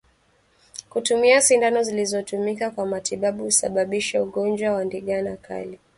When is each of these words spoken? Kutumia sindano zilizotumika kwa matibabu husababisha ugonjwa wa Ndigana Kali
Kutumia 0.89 1.41
sindano 1.41 1.83
zilizotumika 1.83 2.69
kwa 2.71 2.85
matibabu 2.85 3.43
husababisha 3.43 4.23
ugonjwa 4.23 4.71
wa 4.73 4.85
Ndigana 4.85 5.37
Kali 5.37 5.79